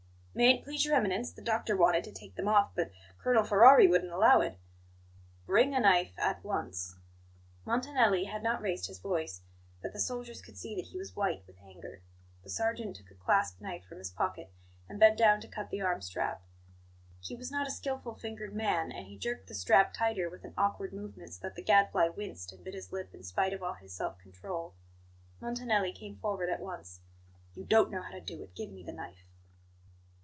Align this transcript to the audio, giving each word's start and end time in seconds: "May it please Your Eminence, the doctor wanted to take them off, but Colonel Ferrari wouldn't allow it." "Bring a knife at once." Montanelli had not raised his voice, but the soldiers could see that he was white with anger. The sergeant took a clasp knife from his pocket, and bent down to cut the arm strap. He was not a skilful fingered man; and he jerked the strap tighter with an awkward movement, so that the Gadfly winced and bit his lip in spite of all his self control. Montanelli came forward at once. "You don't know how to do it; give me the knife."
"May 0.33 0.53
it 0.55 0.63
please 0.63 0.85
Your 0.85 0.95
Eminence, 0.95 1.29
the 1.33 1.41
doctor 1.41 1.75
wanted 1.75 2.05
to 2.05 2.11
take 2.13 2.35
them 2.35 2.47
off, 2.47 2.71
but 2.73 2.91
Colonel 3.17 3.43
Ferrari 3.43 3.85
wouldn't 3.85 4.13
allow 4.13 4.39
it." 4.39 4.57
"Bring 5.45 5.75
a 5.75 5.79
knife 5.81 6.13
at 6.17 6.41
once." 6.41 6.95
Montanelli 7.65 8.23
had 8.23 8.41
not 8.41 8.61
raised 8.61 8.87
his 8.87 8.97
voice, 8.99 9.41
but 9.81 9.91
the 9.91 9.99
soldiers 9.99 10.41
could 10.41 10.57
see 10.57 10.73
that 10.73 10.85
he 10.87 10.97
was 10.97 11.17
white 11.17 11.43
with 11.45 11.59
anger. 11.59 12.01
The 12.43 12.49
sergeant 12.49 12.95
took 12.95 13.11
a 13.11 13.15
clasp 13.15 13.59
knife 13.59 13.83
from 13.83 13.97
his 13.97 14.09
pocket, 14.09 14.53
and 14.87 15.01
bent 15.01 15.17
down 15.17 15.41
to 15.41 15.49
cut 15.49 15.69
the 15.69 15.81
arm 15.81 15.99
strap. 16.01 16.41
He 17.19 17.35
was 17.35 17.51
not 17.51 17.67
a 17.67 17.71
skilful 17.71 18.15
fingered 18.15 18.53
man; 18.55 18.89
and 18.89 19.07
he 19.07 19.17
jerked 19.17 19.47
the 19.47 19.53
strap 19.53 19.91
tighter 19.93 20.29
with 20.29 20.45
an 20.45 20.53
awkward 20.57 20.93
movement, 20.93 21.33
so 21.33 21.39
that 21.41 21.55
the 21.55 21.61
Gadfly 21.61 22.07
winced 22.07 22.53
and 22.53 22.63
bit 22.63 22.73
his 22.73 22.93
lip 22.93 23.13
in 23.13 23.23
spite 23.23 23.51
of 23.51 23.61
all 23.61 23.73
his 23.73 23.91
self 23.93 24.17
control. 24.17 24.75
Montanelli 25.41 25.91
came 25.91 26.15
forward 26.15 26.49
at 26.49 26.61
once. 26.61 27.01
"You 27.53 27.65
don't 27.65 27.91
know 27.91 28.01
how 28.01 28.11
to 28.11 28.21
do 28.21 28.41
it; 28.41 28.55
give 28.55 28.71
me 28.71 28.81
the 28.81 28.93
knife." 28.93 29.25